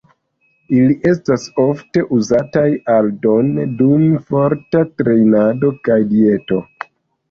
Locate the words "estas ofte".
1.11-2.03